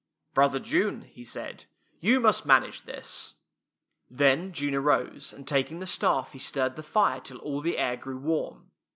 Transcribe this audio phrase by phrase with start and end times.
[0.33, 1.65] "Brother June," he said,"
[2.09, 3.35] you must man age this."
[4.09, 7.97] Then June arose, and taking the staff he stirred the fire till all the air
[7.97, 8.71] grew warm.